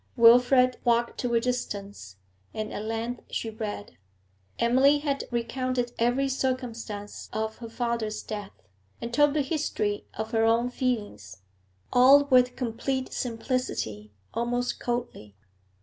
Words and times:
Wilfrid 0.15 0.77
walked 0.83 1.19
to 1.19 1.35
a 1.35 1.39
distance, 1.39 2.15
and 2.55 2.73
at 2.73 2.85
length 2.85 3.21
she 3.29 3.51
read. 3.51 3.99
Emily 4.57 4.97
had 4.97 5.25
recounted 5.29 5.91
every 5.99 6.27
circumstance 6.27 7.29
of 7.31 7.57
her 7.57 7.69
father's 7.69 8.23
death, 8.23 8.63
and 8.99 9.13
told 9.13 9.35
the 9.35 9.43
history 9.43 10.07
of 10.15 10.31
her 10.31 10.43
own 10.43 10.71
feelings, 10.71 11.43
all 11.93 12.23
with 12.31 12.55
complete 12.55 13.13
simplicity, 13.13 14.11
almost 14.33 14.79
coldly. 14.79 15.35